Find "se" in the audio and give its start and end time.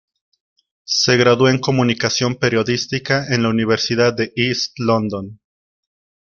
0.87-1.15